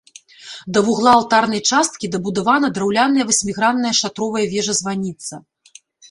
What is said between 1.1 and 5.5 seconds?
алтарнай часткі дабудавана драўляная васьмігранная шатровая вежа-званіца.